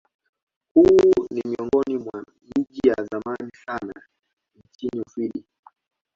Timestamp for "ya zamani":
2.87-3.51